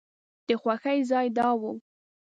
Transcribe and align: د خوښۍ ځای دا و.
د 0.47 0.49
خوښۍ 0.61 0.99
ځای 1.11 1.27
دا 1.37 1.49
و. 1.59 1.61